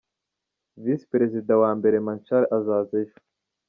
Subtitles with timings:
[0.83, 3.17] Visi Perezida wa mbere Machar azaza ejo.